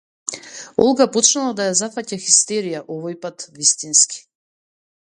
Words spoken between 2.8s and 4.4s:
овојпат вистински.